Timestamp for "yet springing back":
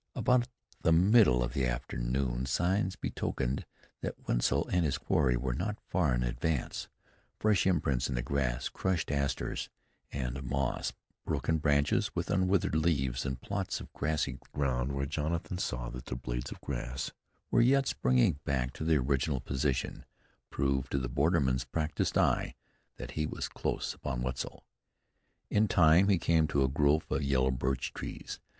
17.61-18.73